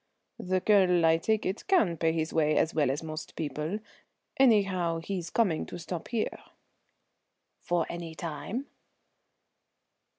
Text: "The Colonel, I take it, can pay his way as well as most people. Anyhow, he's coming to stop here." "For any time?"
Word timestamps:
"The 0.39 0.61
Colonel, 0.61 1.05
I 1.05 1.17
take 1.17 1.45
it, 1.45 1.67
can 1.67 1.95
pay 1.95 2.11
his 2.11 2.33
way 2.33 2.57
as 2.57 2.73
well 2.73 2.89
as 2.89 3.03
most 3.03 3.35
people. 3.35 3.77
Anyhow, 4.35 4.97
he's 4.97 5.29
coming 5.29 5.67
to 5.67 5.77
stop 5.77 6.07
here." 6.07 6.39
"For 7.61 7.85
any 7.87 8.15
time?" 8.15 8.65